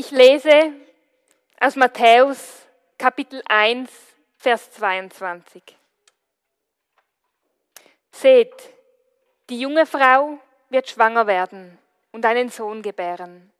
[0.00, 0.72] Ich lese
[1.60, 3.90] aus Matthäus Kapitel 1,
[4.38, 5.62] Vers 22.
[8.10, 8.74] Seht,
[9.50, 10.38] die junge Frau
[10.70, 11.78] wird schwanger werden
[12.12, 13.52] und einen Sohn gebären.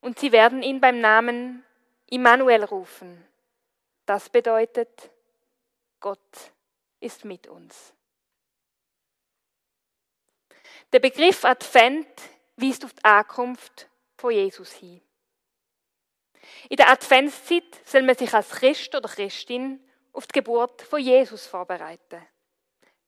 [0.00, 1.62] Und sie werden ihn beim Namen
[2.06, 3.22] Immanuel rufen.
[4.06, 5.10] Das bedeutet,
[6.00, 6.52] Gott
[7.00, 7.92] ist mit uns.
[10.90, 12.08] Der Begriff Advent
[12.56, 15.02] weist auf die Ankunft von Jesus hin.
[16.68, 21.46] In der Adventszeit soll man sich als Christ oder Christin auf die Geburt von Jesus
[21.46, 22.26] vorbereiten.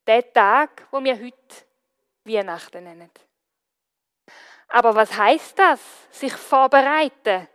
[0.06, 1.64] Der Tag, wo wir heute
[2.24, 3.10] Weihnachten nennen.
[4.68, 7.48] Aber was heißt das, sich vorbereiten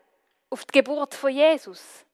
[0.49, 2.05] auf die Geburt von Jesus?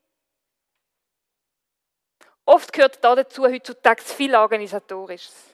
[2.46, 5.54] Oft gehört da dazu heutzutage viel Organisatorisches.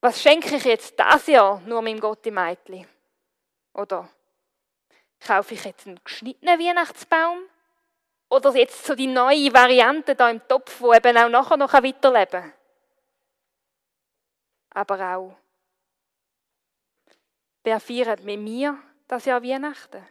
[0.00, 2.86] Was schenke ich jetzt das Jahr nur meinem Gott im Meitli?
[3.72, 4.08] Oder
[5.20, 7.42] kaufe ich jetzt einen geschnittenen Weihnachtsbaum?
[8.28, 12.42] Oder jetzt so die neue Variante da im Topf, wo eben auch nachher noch weiterleben
[12.42, 12.52] kann?
[14.70, 15.36] Aber auch,
[17.62, 20.04] wer feiert mit mir das Jahr Weihnachten?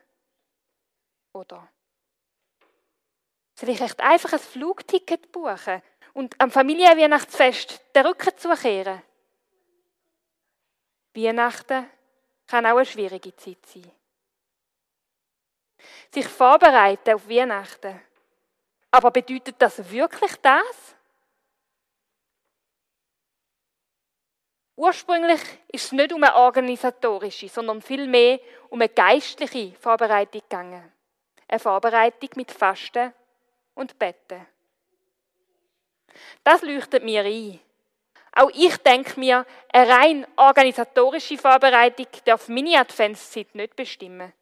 [1.34, 1.68] Oder
[3.54, 5.82] soll ich echt einfach ein Flugticket buchen
[6.14, 9.02] und am Familienweihnachtsfest den Rücken zukehren?
[11.14, 11.90] Weihnachten
[12.48, 13.92] kann auch eine schwierige Zeit sein.
[16.12, 18.00] Sich vorbereiten auf Weihnachten.
[18.92, 20.96] Aber bedeutet das wirklich das?
[24.78, 30.92] Ursprünglich ist es nicht um eine organisatorische, sondern vielmehr um eine geistliche Vorbereitung gegangen.
[31.48, 33.14] Eine Vorbereitung mit Fasten
[33.74, 34.46] und Betten.
[36.44, 37.60] Das leuchtet mir ein.
[38.34, 44.34] Auch ich denke mir, eine rein organisatorische Vorbereitung darf meine Adventszeit nicht bestimmen.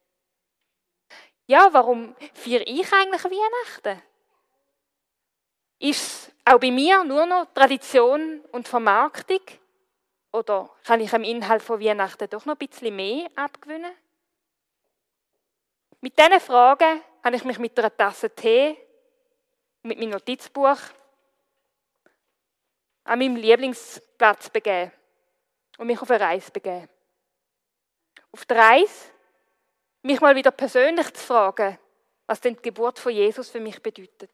[1.45, 4.01] Ja, warum feiere ich eigentlich Weihnachten?
[5.79, 9.41] Ist es auch bei mir nur noch Tradition und Vermarktung?
[10.31, 13.91] Oder kann ich am Inhalt von Weihnachten doch noch ein bisschen mehr abgewinnen?
[15.99, 18.77] Mit diesen Fragen habe ich mich mit einer Tasse Tee,
[19.83, 20.77] mit meinem Notizbuch
[23.05, 24.91] an meinem Lieblingsplatz begeben
[25.77, 26.87] und mich auf eine Reise begeben.
[28.31, 29.12] Auf der Reise
[30.03, 31.77] mich mal wieder persönlich zu fragen,
[32.27, 34.31] was denn die Geburt von Jesus für mich bedeutet.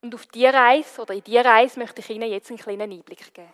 [0.00, 3.34] Und auf diese Reise oder in diese Reise möchte ich Ihnen jetzt einen kleinen Einblick
[3.34, 3.52] geben.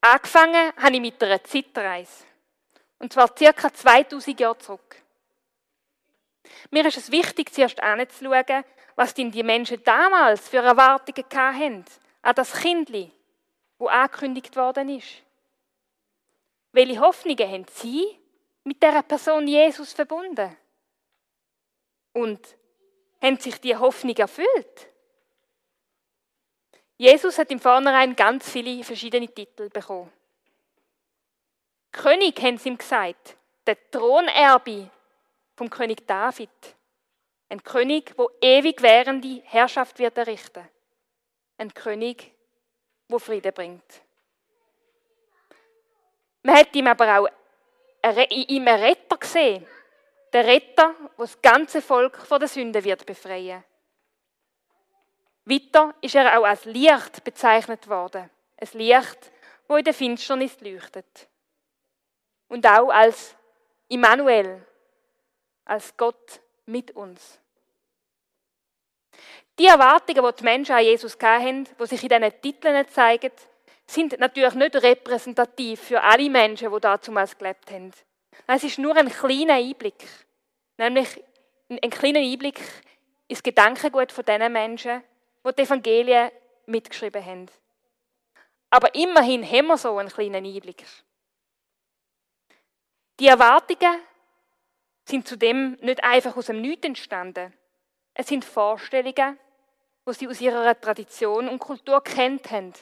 [0.00, 2.24] Angefangen habe ich mit einer Zeitreise.
[2.98, 4.96] Und zwar circa 2000 Jahre zurück.
[6.70, 8.64] Mir ist es wichtig, zuerst anzuschauen,
[8.96, 11.84] was denn die Menschen damals für Erwartungen hatten
[12.22, 13.12] an das Kindli,
[13.78, 15.22] wo angekündigt worden ist.
[16.72, 18.18] Welche Hoffnungen haben sie
[18.64, 20.56] mit der Person Jesus verbunden?
[22.14, 22.56] Und
[23.20, 24.88] haben sich die Hoffnung erfüllt?
[26.96, 30.12] Jesus hat im Vornherein ganz viele verschiedene Titel bekommen.
[31.90, 34.90] König haben sie ihm gesagt, der Thronerbe
[35.56, 36.48] vom König David.
[37.48, 40.66] Ein König, wo ewig währende Herrschaft wird errichten.
[41.58, 42.32] Ein König,
[43.08, 44.02] wo Friede bringt.
[46.42, 47.28] Man hat ihm aber auch
[48.30, 49.66] in ihm einen Retter gesehen.
[50.32, 53.62] Der Retter, der das ganze Volk von der Sünde wird befreien.
[55.44, 58.30] Weiter ist er auch als Licht bezeichnet worden.
[58.56, 59.32] Ein Licht,
[59.68, 61.28] wo in der Finsternis leuchtet.
[62.48, 63.34] Und auch als
[63.88, 64.64] Immanuel,
[65.64, 67.38] als Gott mit uns.
[69.58, 73.32] Die Erwartungen, die die Menschen an Jesus hatten, die sich in diesen Titeln zeigen,
[73.92, 77.92] sind natürlich nicht repräsentativ für alle Menschen, die damals gelebt haben.
[78.46, 80.06] Es ist nur ein kleiner Einblick.
[80.78, 81.22] Nämlich
[81.68, 82.60] ein kleiner Einblick
[83.28, 85.02] ins Gedankengut von diesen Menschen,
[85.46, 86.30] die die Evangelien
[86.66, 87.46] mitgeschrieben haben.
[88.70, 90.84] Aber immerhin haben wir so einen kleinen Einblick.
[93.20, 94.00] Die Erwartungen
[95.04, 97.52] sind zudem nicht einfach aus dem Nichts entstanden.
[98.14, 99.38] Es sind Vorstellungen,
[100.08, 102.72] die sie aus ihrer Tradition und Kultur kennt haben.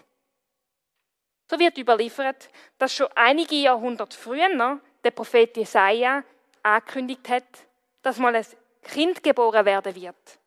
[1.51, 2.49] So wird überliefert,
[2.79, 6.23] dass schon einige Jahrhunderte früher der Prophet Jesaja
[6.63, 7.67] angekündigt hat,
[8.03, 8.47] dass mal ein
[8.83, 10.39] Kind geboren werden wird,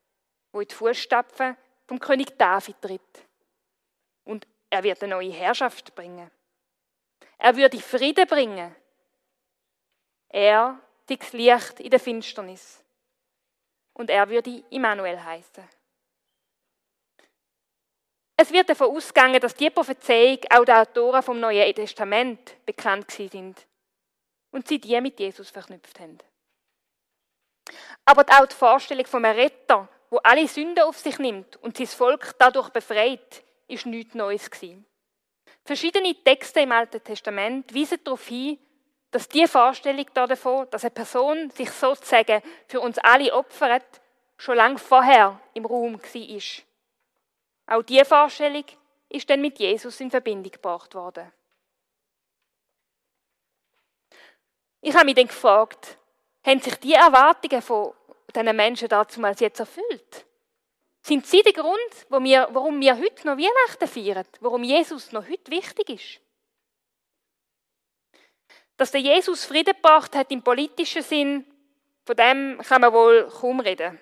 [0.53, 1.57] wo in die Fußstapfen
[1.87, 3.27] vom König David tritt.
[4.23, 6.31] Und er wird eine neue Herrschaft bringen.
[7.37, 8.73] Er würde Frieden bringen.
[10.29, 12.81] Er das Licht in der Finsternis.
[13.93, 15.67] Und er würde Immanuel heißen.
[18.43, 23.55] Es wird davon ausgegangen, dass die Prophezeiung auch den Autoren vom Neuen Testament bekannt sind.
[24.51, 26.17] und sie die mit Jesus verknüpft haben.
[28.03, 32.35] Aber auch die Vorstellung einem Retter, wo alle Sünden auf sich nimmt und sein Volk
[32.37, 34.85] dadurch befreit, ist nichts Neues gewesen.
[35.63, 38.59] Verschiedene Texte im Alten Testament weisen darauf hin,
[39.09, 44.01] dass die Vorstellung davon, dass eine Person sich sozusagen für uns alle opfert,
[44.35, 46.63] schon lange vorher im Raum war.
[47.65, 48.65] Auch diese Vorstellung
[49.09, 51.31] ist dann mit Jesus in Verbindung gebracht worden.
[54.81, 55.97] Ich habe mich dann gefragt,
[56.45, 57.93] haben sich die Erwartungen von
[58.35, 60.25] diesen Menschen damals jetzt erfüllt?
[61.01, 64.25] Sind sie der Grund, warum wir heute noch Weihnachten feiern?
[64.39, 66.21] Warum Jesus noch heute wichtig ist?
[68.75, 71.45] Dass der Jesus Frieden gebracht hat im politischen Sinn,
[72.05, 73.99] von dem kann man wohl kaum reden.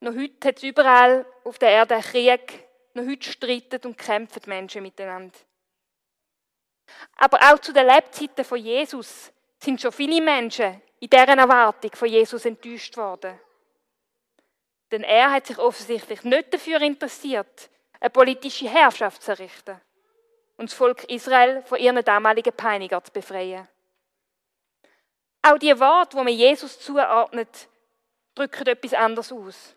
[0.00, 2.65] Noch heute hat es überall auf der Erde Krieg,
[2.96, 5.38] noch heute streiten und kämpfen Menschen miteinander.
[7.16, 12.08] Aber auch zu den Lebzeiten von Jesus sind schon viele Menschen in deren Erwartung von
[12.08, 13.38] Jesus enttäuscht worden.
[14.90, 17.70] Denn er hat sich offensichtlich nicht dafür interessiert,
[18.00, 19.80] eine politische Herrschaft zu errichten
[20.56, 23.68] und das Volk Israel von ihren damaligen Peiniger zu befreien.
[25.42, 27.68] Auch die Worte, die man Jesus zuordnet,
[28.34, 29.76] drücken etwas anderes aus.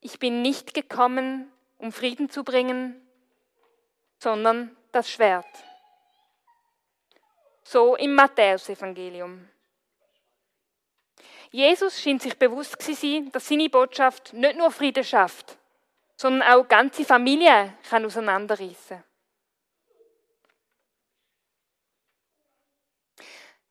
[0.00, 1.50] Ich bin nicht gekommen,
[1.84, 2.98] um Frieden zu bringen,
[4.18, 5.46] sondern das Schwert.
[7.62, 9.46] So im Matthäusevangelium.
[11.50, 15.58] Jesus schien sich bewusst zu sein, dass seine Botschaft nicht nur Frieden schafft,
[16.16, 19.04] sondern auch ganze Familien kann auseinanderreißen.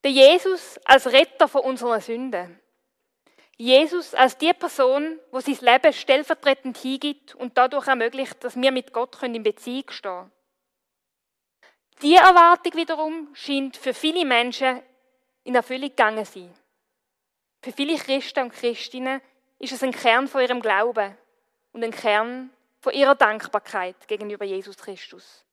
[0.04, 2.59] Der Jesus als Retter von unseren Sünden.
[3.58, 8.94] Jesus als die Person, wo sein Leben stellvertretend hingibt und dadurch ermöglicht, dass wir mit
[8.94, 10.32] Gott in Beziehung stehen können.
[12.02, 14.82] Die Erwartung wiederum scheint für viele Menschen
[15.44, 16.54] in Erfüllung gegangen zu sein.
[17.62, 19.22] Für viele Christen und Christinnen
[19.60, 21.16] ist es ein Kern von ihrem Glauben
[21.72, 22.50] und ein Kern
[22.82, 25.46] von ihrer Dankbarkeit gegenüber Jesus Christus.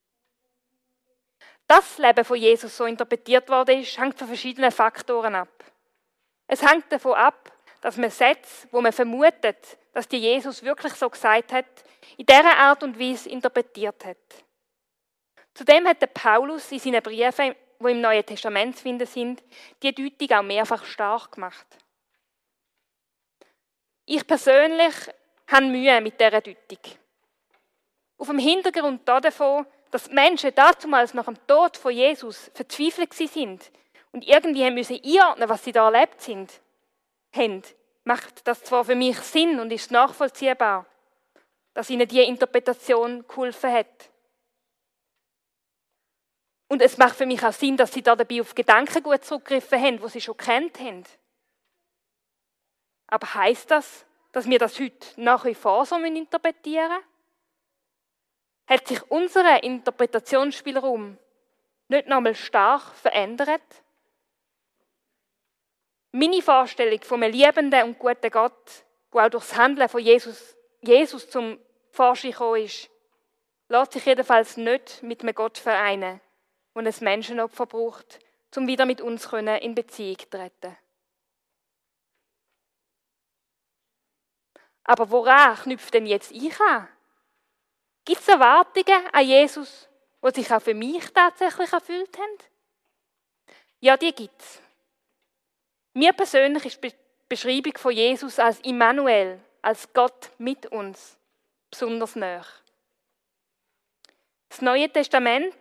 [1.69, 5.65] Das Leben von Jesus so interpretiert worden ist, hängt von verschiedenen Faktoren ab.
[6.49, 11.09] Es hängt davon ab, dass man Sätze, wo man vermutet, dass die Jesus wirklich so
[11.09, 11.67] gesagt hat,
[12.17, 14.17] in dieser Art und Weise interpretiert hat.
[15.55, 19.43] Zudem hat der Paulus in seinen Briefen, die im Neuen Testament zu finden sind,
[19.83, 21.67] die Deutung auch mehrfach stark gemacht.
[24.05, 24.95] Ich persönlich
[25.49, 26.79] habe Mühe mit dieser Deutung.
[28.19, 33.71] Auf dem Hintergrund davon, dass die Menschen damals nach dem Tod von Jesus verzweifelt sind
[34.13, 36.61] und irgendwie haben müssen einordnen, was sie da erlebt sind,
[37.33, 37.63] haben,
[38.05, 40.87] macht das zwar für mich Sinn und ist nachvollziehbar,
[41.75, 44.11] dass ihnen diese Interpretation geholfen hat.
[46.69, 49.83] Und es macht für mich auch Sinn, dass sie da dabei auf Gedanken gut zurückgegriffen
[49.83, 51.05] haben, wo sie schon kennt haben.
[53.09, 57.03] Aber heißt das, dass wir das heute nach wie vor so interpretieren
[58.69, 61.19] Hat sich unser Interpretationsspielraum
[61.89, 63.63] nicht nochmal stark verändert?
[66.13, 70.57] Meine Vorstellung von einem liebenden und guten Gott, wo auch durch das Handeln von Jesus,
[70.81, 71.59] Jesus zum
[71.91, 72.91] Vorschein gekommen ist,
[73.69, 76.21] lässt sich jedenfalls nicht mit einem Gott vereinen,
[76.73, 78.19] und ein Menschenopfer braucht,
[78.57, 80.77] um wieder mit uns in Beziehung zu treten.
[84.85, 86.89] Aber woran knüpft denn jetzt ich an?
[88.05, 89.89] Gibt es Erwartungen an Jesus,
[90.25, 92.39] die sich auch für mich tatsächlich erfüllt haben?
[93.79, 94.61] Ja, die gibt es.
[95.93, 96.93] Mir persönlich ist die
[97.29, 101.17] Beschreibung von Jesus als Immanuel, als Gott mit uns,
[101.71, 102.45] besonders nah.
[104.49, 105.55] Das Neue Testament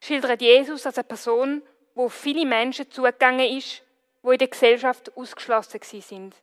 [0.00, 1.62] schildert Jesus als eine Person,
[1.94, 3.82] wo viele Menschen zugegangen ist,
[4.22, 6.34] wo in der Gesellschaft ausgeschlossen sind.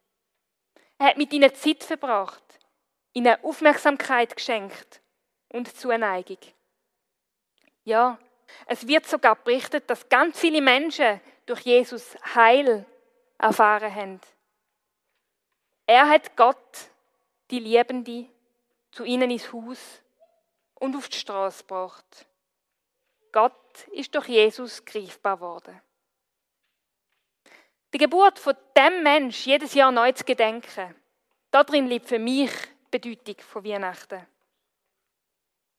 [0.97, 2.43] Er hat mit ihnen Zeit verbracht,
[3.13, 5.01] ihnen Aufmerksamkeit geschenkt
[5.49, 6.39] und Zuneigung.
[7.83, 8.19] Ja,
[8.65, 12.85] es wird sogar berichtet, dass ganz viele Menschen durch Jesus Heil
[13.37, 14.21] erfahren haben.
[15.85, 16.89] Er hat Gott,
[17.49, 18.27] die Liebende,
[18.91, 20.01] zu ihnen ins Haus
[20.75, 22.25] und auf die Straße gebracht.
[23.31, 25.79] Gott ist durch Jesus greifbar worden.
[27.93, 30.95] Die Geburt von dem Mensch jedes Jahr neu zu gedenken,
[31.51, 32.51] darin liegt für mich
[32.93, 34.25] die Bedeutung von Weihnachten.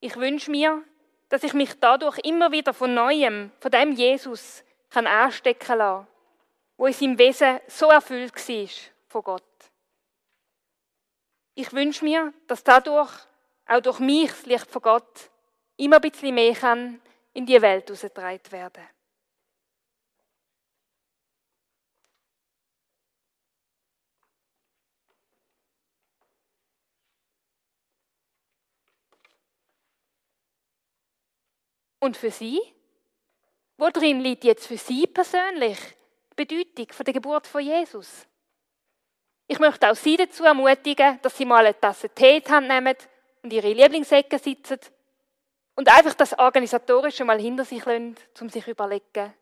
[0.01, 0.83] Ich wünsche mir,
[1.29, 6.07] dass ich mich dadurch immer wieder von Neuem, von dem Jesus, kann anstecken lassen,
[6.79, 8.69] wo in seinem Wesen so erfüllt war
[9.09, 9.43] von Gott.
[11.55, 13.11] Ich wünsche mir, dass dadurch
[13.67, 15.31] auch durch mich das Licht von Gott
[15.77, 17.03] immer ein bisschen mehr kann
[17.35, 18.89] in die Welt herausgetragen werden.
[32.01, 32.61] Und für Sie?
[33.77, 35.98] Worin liegt jetzt für Sie persönlich
[36.39, 38.27] Bedeutung von der Geburt von Jesus?
[39.49, 42.69] Ich möchte auch Sie dazu ermutigen, dass Sie mal eine Tasse Tee in die Hand
[42.69, 42.95] nehmen
[43.43, 44.79] und Ihre Lieblingsecke sitzen
[45.75, 49.35] und einfach das Organisatorische mal hinter sich lassen, um sich überlegen,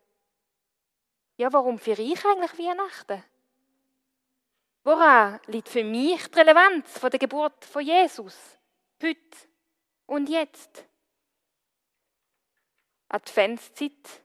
[1.35, 3.23] ja, warum für ich eigentlich Weihnachten?
[4.83, 8.57] Woran liegt für mich die Relevanz von der Geburt von Jesus?
[9.03, 9.37] Heute
[10.07, 10.83] und jetzt?
[13.09, 14.23] Adventszeit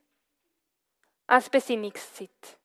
[1.26, 2.58] als Besinnungszeit.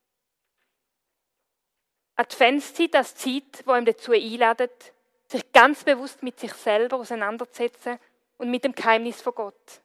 [2.18, 4.94] Adventszeit als Zeit, wo ihm dazu einladet,
[5.28, 8.00] sich ganz bewusst mit sich selber auseinanderzusetzen
[8.38, 9.82] und mit dem Geheimnis von Gott.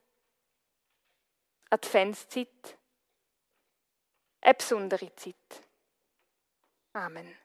[1.68, 2.78] Adventszeit,
[4.40, 5.36] eine besondere Zeit.
[6.94, 7.41] Amen.